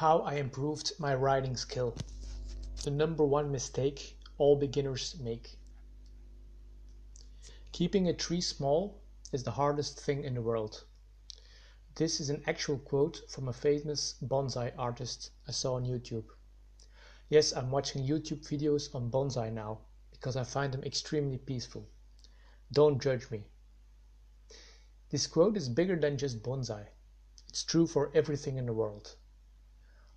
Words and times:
How 0.00 0.18
I 0.18 0.34
improved 0.34 0.92
my 0.98 1.14
writing 1.14 1.56
skill. 1.56 1.96
The 2.84 2.90
number 2.90 3.24
one 3.24 3.50
mistake 3.50 4.18
all 4.36 4.54
beginners 4.54 5.18
make. 5.18 5.58
Keeping 7.72 8.06
a 8.06 8.12
tree 8.12 8.42
small 8.42 9.00
is 9.32 9.42
the 9.42 9.52
hardest 9.52 9.98
thing 9.98 10.22
in 10.22 10.34
the 10.34 10.42
world. 10.42 10.84
This 11.94 12.20
is 12.20 12.28
an 12.28 12.42
actual 12.46 12.76
quote 12.76 13.22
from 13.30 13.48
a 13.48 13.54
famous 13.54 14.16
bonsai 14.22 14.74
artist 14.76 15.30
I 15.48 15.52
saw 15.52 15.76
on 15.76 15.86
YouTube. 15.86 16.26
Yes, 17.30 17.54
I'm 17.54 17.70
watching 17.70 18.06
YouTube 18.06 18.46
videos 18.46 18.94
on 18.94 19.10
bonsai 19.10 19.50
now 19.50 19.78
because 20.10 20.36
I 20.36 20.44
find 20.44 20.74
them 20.74 20.84
extremely 20.84 21.38
peaceful. 21.38 21.88
Don't 22.70 23.00
judge 23.00 23.30
me. 23.30 23.46
This 25.08 25.26
quote 25.26 25.56
is 25.56 25.70
bigger 25.70 25.96
than 25.96 26.18
just 26.18 26.42
bonsai. 26.42 26.88
It's 27.48 27.64
true 27.64 27.86
for 27.86 28.10
everything 28.14 28.58
in 28.58 28.66
the 28.66 28.74
world. 28.74 29.16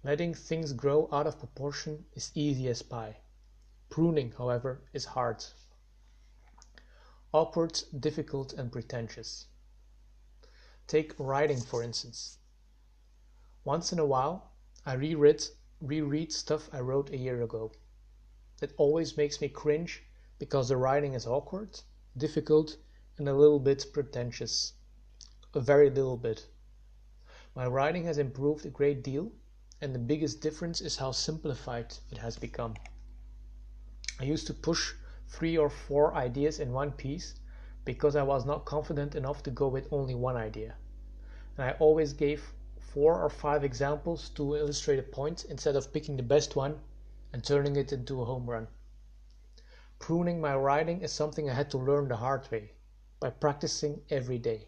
Letting 0.02 0.34
things 0.34 0.72
grow 0.72 1.10
out 1.12 1.28
of 1.28 1.40
proportion 1.40 2.06
is 2.14 2.32
easy 2.34 2.70
as 2.70 2.82
pie. 2.82 3.18
Pruning, 3.90 4.32
however, 4.32 4.82
is 4.94 5.04
hard. 5.04 5.44
Awkward, 7.34 7.84
difficult, 8.00 8.54
and 8.54 8.72
pretentious. 8.72 9.48
Take 10.88 11.20
writing, 11.20 11.60
for 11.60 11.84
instance. 11.84 12.38
Once 13.66 13.92
in 13.92 14.00
a 14.00 14.06
while, 14.06 14.54
I 14.86 14.94
reread, 14.94 15.46
reread 15.82 16.32
stuff 16.32 16.70
I 16.74 16.80
wrote 16.80 17.10
a 17.10 17.18
year 17.18 17.42
ago. 17.42 17.74
It 18.62 18.74
always 18.78 19.18
makes 19.18 19.42
me 19.42 19.50
cringe 19.50 20.02
because 20.38 20.70
the 20.70 20.78
writing 20.78 21.14
is 21.14 21.28
awkward, 21.28 21.78
difficult, 22.16 22.78
and 23.18 23.28
a 23.28 23.36
little 23.36 23.60
bit 23.60 23.86
pretentious. 23.92 24.74
A 25.54 25.60
very 25.60 25.90
little 25.90 26.16
bit. 26.16 26.48
My 27.54 27.68
writing 27.68 28.06
has 28.06 28.18
improved 28.18 28.66
a 28.66 28.70
great 28.70 29.04
deal 29.04 29.34
and 29.82 29.96
the 29.96 30.00
biggest 30.00 30.42
difference 30.42 30.82
is 30.82 30.98
how 30.98 31.12
simplified 31.12 31.94
it 32.12 32.18
has 32.18 32.38
become. 32.38 32.76
I 34.20 34.26
used 34.26 34.48
to 34.48 34.54
push 34.54 34.94
three 35.28 35.58
or 35.58 35.70
four 35.70 36.14
ideas 36.16 36.60
in 36.60 36.74
one 36.74 36.92
piece 36.92 37.36
because 37.86 38.16
I 38.16 38.24
was 38.24 38.46
not 38.46 38.66
confident 38.66 39.16
enough 39.16 39.42
to 39.44 39.52
go 39.52 39.68
with 39.68 39.92
only 39.92 40.16
one 40.16 40.36
idea. 40.36 40.76
And 41.56 41.66
I 41.66 41.72
always 41.80 42.14
gave 42.14 42.54
four 42.78 43.24
or 43.24 43.30
five 43.30 43.64
examples 43.64 44.30
to 44.30 44.56
illustrate 44.56 45.00
a 45.00 45.04
point 45.04 45.46
instead 45.46 45.76
of 45.76 45.94
picking 45.94 46.18
the 46.18 46.24
best 46.24 46.56
one 46.56 46.80
and 47.32 47.44
turning 47.44 47.76
it 47.76 47.94
into 47.94 48.22
a 48.22 48.26
home 48.26 48.50
run. 48.50 48.68
Pruning 50.00 50.42
my 50.42 50.56
writing 50.56 51.02
is 51.02 51.12
something 51.12 51.50
I 51.50 51.54
had 51.54 51.70
to 51.72 51.78
learn 51.78 52.08
the 52.08 52.18
hard 52.18 52.50
way 52.52 52.72
by 53.20 53.30
practicing 53.30 54.02
every 54.10 54.40
day. 54.40 54.68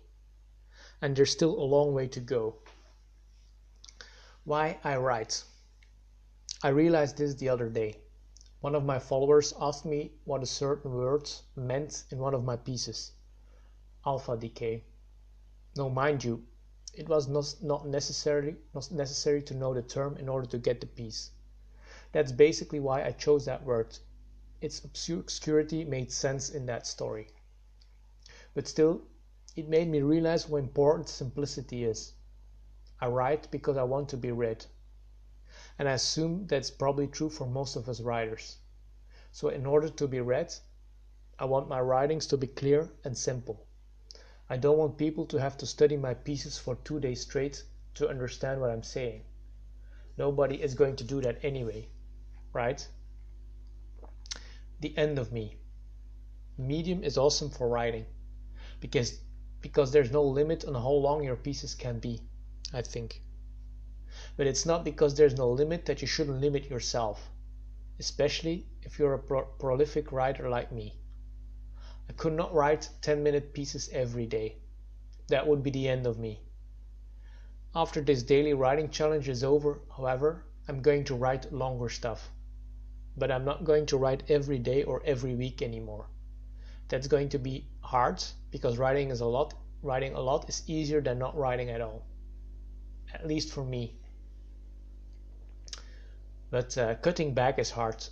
And 1.01 1.15
there's 1.15 1.31
still 1.31 1.59
a 1.59 1.63
long 1.63 1.93
way 1.93 2.07
to 2.09 2.19
go. 2.19 2.57
Why 4.43 4.79
I 4.83 4.97
write. 4.97 5.43
I 6.63 6.69
realized 6.69 7.17
this 7.17 7.35
the 7.35 7.49
other 7.49 7.69
day. 7.69 7.97
One 8.59 8.73
of 8.73 8.83
my 8.83 8.97
followers 8.97 9.53
asked 9.59 9.85
me 9.85 10.13
what 10.25 10.41
a 10.41 10.47
certain 10.47 10.91
word 10.93 11.29
meant 11.55 12.05
in 12.09 12.17
one 12.17 12.33
of 12.33 12.43
my 12.43 12.55
pieces. 12.55 13.11
Alpha 14.03 14.35
decay. 14.35 14.83
Now 15.75 15.89
mind 15.89 16.23
you, 16.23 16.43
it 16.93 17.07
was 17.07 17.27
not 17.61 17.87
necessarily 17.87 18.55
not 18.73 18.91
necessary 18.91 19.43
to 19.43 19.53
know 19.53 19.75
the 19.75 19.83
term 19.83 20.17
in 20.17 20.27
order 20.27 20.47
to 20.47 20.57
get 20.57 20.81
the 20.81 20.87
piece. 20.87 21.29
That's 22.11 22.31
basically 22.31 22.79
why 22.79 23.05
I 23.05 23.11
chose 23.11 23.45
that 23.45 23.63
word. 23.63 23.97
Its 24.59 24.83
obscurity 24.83 25.85
made 25.85 26.11
sense 26.11 26.49
in 26.49 26.65
that 26.65 26.87
story. 26.87 27.27
But 28.55 28.67
still, 28.67 29.03
it 29.55 29.69
made 29.69 29.87
me 29.87 30.01
realize 30.01 30.45
how 30.45 30.55
important 30.55 31.09
simplicity 31.09 31.83
is. 31.85 32.13
I 33.01 33.07
write 33.07 33.49
because 33.49 33.77
I 33.77 33.83
want 33.83 34.09
to 34.09 34.17
be 34.17 34.31
read. 34.31 34.65
And 35.79 35.89
I 35.89 35.93
assume 35.93 36.45
that's 36.45 36.69
probably 36.69 37.07
true 37.07 37.29
for 37.29 37.47
most 37.47 37.75
of 37.75 37.89
us 37.89 37.99
writers. 37.99 38.57
So 39.31 39.49
in 39.49 39.65
order 39.65 39.89
to 39.89 40.07
be 40.07 40.21
read, 40.21 40.53
I 41.39 41.45
want 41.45 41.67
my 41.67 41.81
writings 41.81 42.27
to 42.27 42.37
be 42.37 42.45
clear 42.45 42.91
and 43.03 43.17
simple. 43.17 43.65
I 44.47 44.57
don't 44.57 44.77
want 44.77 44.97
people 44.97 45.25
to 45.25 45.39
have 45.39 45.57
to 45.57 45.65
study 45.65 45.97
my 45.97 46.13
pieces 46.13 46.59
for 46.59 46.75
two 46.75 46.99
days 46.99 47.21
straight 47.21 47.63
to 47.95 48.07
understand 48.07 48.61
what 48.61 48.69
I'm 48.69 48.83
saying. 48.83 49.23
Nobody 50.17 50.61
is 50.61 50.75
going 50.75 50.97
to 50.97 51.03
do 51.03 51.21
that 51.21 51.43
anyway, 51.43 51.87
right? 52.53 52.87
The 54.81 54.95
end 54.97 55.17
of 55.17 55.31
me. 55.31 55.57
Medium 56.57 57.03
is 57.03 57.17
awesome 57.17 57.49
for 57.49 57.67
writing 57.67 58.05
because 58.79 59.19
because 59.61 59.91
there's 59.91 60.11
no 60.11 60.23
limit 60.23 60.65
on 60.65 60.73
how 60.73 60.91
long 60.91 61.23
your 61.23 61.35
pieces 61.35 61.73
can 61.73 61.99
be. 61.99 62.21
I 62.73 62.81
think. 62.81 63.21
But 64.37 64.47
it's 64.47 64.65
not 64.65 64.85
because 64.85 65.15
there's 65.15 65.35
no 65.35 65.51
limit 65.51 65.85
that 65.87 66.01
you 66.01 66.07
shouldn't 66.07 66.39
limit 66.39 66.69
yourself, 66.69 67.29
especially 67.99 68.65
if 68.81 68.97
you're 68.97 69.13
a 69.13 69.19
pro 69.19 69.43
prolific 69.43 70.13
writer 70.13 70.49
like 70.49 70.71
me. 70.71 70.97
I 72.07 72.13
could 72.13 72.31
not 72.31 72.53
write 72.53 72.87
10 73.01 73.23
minute 73.23 73.51
pieces 73.53 73.89
every 73.89 74.25
day. 74.25 74.55
That 75.27 75.47
would 75.47 75.63
be 75.63 75.69
the 75.69 75.89
end 75.89 76.07
of 76.07 76.17
me. 76.17 76.43
After 77.75 77.99
this 77.99 78.23
daily 78.23 78.53
writing 78.53 78.89
challenge 78.89 79.27
is 79.27 79.43
over, 79.43 79.81
however, 79.97 80.45
I'm 80.69 80.81
going 80.81 81.03
to 81.05 81.15
write 81.15 81.51
longer 81.51 81.89
stuff. 81.89 82.31
But 83.17 83.31
I'm 83.31 83.43
not 83.43 83.65
going 83.65 83.85
to 83.87 83.97
write 83.97 84.31
every 84.31 84.59
day 84.59 84.83
or 84.83 85.03
every 85.03 85.35
week 85.35 85.61
anymore. 85.61 86.07
That's 86.87 87.07
going 87.07 87.27
to 87.29 87.37
be 87.37 87.67
hard 87.81 88.23
because 88.49 88.77
writing 88.77 89.09
is 89.09 89.19
a 89.19 89.25
lot 89.25 89.55
writing 89.83 90.13
a 90.13 90.21
lot 90.21 90.47
is 90.47 90.63
easier 90.67 91.01
than 91.01 91.19
not 91.19 91.35
writing 91.35 91.69
at 91.69 91.81
all 91.81 92.05
at 93.13 93.27
least 93.27 93.51
for 93.51 93.63
me. 93.63 93.95
But 96.49 96.77
uh, 96.77 96.95
cutting 96.95 97.33
back 97.33 97.59
is 97.59 97.71
hard. 97.71 98.05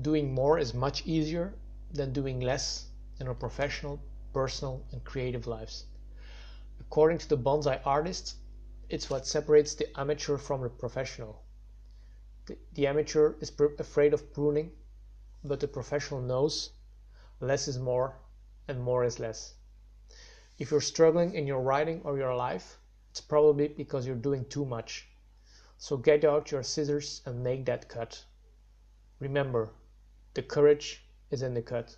Doing 0.00 0.34
more 0.34 0.58
is 0.58 0.74
much 0.74 1.06
easier 1.06 1.54
than 1.92 2.12
doing 2.12 2.40
less 2.40 2.86
in 3.20 3.28
our 3.28 3.34
professional, 3.34 4.00
personal, 4.32 4.84
and 4.92 5.04
creative 5.04 5.46
lives. 5.46 5.84
According 6.80 7.18
to 7.18 7.28
the 7.28 7.38
bonsai 7.38 7.80
artist, 7.84 8.36
it's 8.88 9.10
what 9.10 9.26
separates 9.26 9.74
the 9.74 9.88
amateur 9.98 10.38
from 10.38 10.62
the 10.62 10.70
professional. 10.70 11.42
The, 12.46 12.56
the 12.74 12.86
amateur 12.86 13.34
is 13.40 13.52
afraid 13.78 14.14
of 14.14 14.32
pruning, 14.32 14.72
but 15.44 15.60
the 15.60 15.68
professional 15.68 16.20
knows 16.20 16.70
less 17.40 17.68
is 17.68 17.78
more 17.78 18.16
and 18.66 18.80
more 18.80 19.04
is 19.04 19.20
less. 19.20 19.54
If 20.58 20.70
you're 20.70 20.80
struggling 20.80 21.34
in 21.34 21.46
your 21.46 21.60
writing 21.60 22.00
or 22.04 22.18
your 22.18 22.34
life, 22.34 22.78
it's 23.18 23.26
probably 23.26 23.66
because 23.66 24.06
you're 24.06 24.14
doing 24.28 24.44
too 24.44 24.64
much. 24.64 25.08
So 25.76 25.96
get 25.96 26.24
out 26.24 26.52
your 26.52 26.62
scissors 26.62 27.20
and 27.26 27.42
make 27.42 27.64
that 27.66 27.88
cut. 27.88 28.24
Remember, 29.18 29.70
the 30.34 30.42
courage 30.42 31.02
is 31.32 31.42
in 31.42 31.54
the 31.54 31.62
cut. 31.62 31.96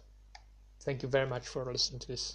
Thank 0.81 1.03
you 1.03 1.11
very 1.11 1.29
much 1.29 1.47
for 1.47 1.71
listening 1.71 2.01
to 2.01 2.09
this. 2.09 2.25